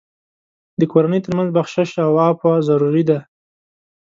د 0.79 0.81
کورنۍ 0.91 1.19
تر 1.25 1.31
منځ 1.37 1.49
بخشش 1.57 1.89
او 2.05 2.11
عفو 2.25 2.51
ضروري 2.67 3.03
دي. 3.09 3.19